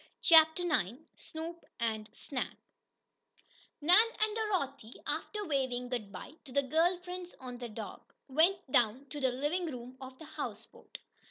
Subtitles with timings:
[0.23, 2.57] CHAPTER IX SNOOP AND SNAP
[3.81, 8.71] Nan and Dorothy, after waving good bye to the girl friends on the dock, went
[8.71, 10.97] down to the living room of the houseboat.